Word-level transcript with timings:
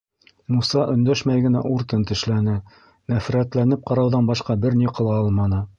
Муса 0.53 0.85
өндәшмәй 0.93 1.43
генә 1.43 1.61
уртын 1.73 2.07
тешләне, 2.13 2.57
нәфрәтләнеп 3.15 3.87
ҡарауҙан 3.91 4.33
башҡа 4.33 4.61
бер 4.67 4.81
ни 4.83 4.95
ҡыла 4.99 5.19
алманы. 5.25 5.67